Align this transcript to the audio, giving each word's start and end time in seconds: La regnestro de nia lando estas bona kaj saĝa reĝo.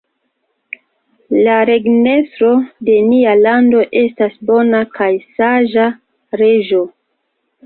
La 1.47 1.57
regnestro 1.69 2.49
de 2.89 2.95
nia 3.11 3.35
lando 3.43 3.83
estas 4.01 4.35
bona 4.49 4.81
kaj 4.97 5.11
saĝa 5.37 5.87
reĝo. 6.45 6.83